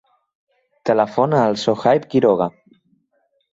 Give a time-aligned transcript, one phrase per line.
[0.91, 2.51] Telefona al Sohaib Quiroga.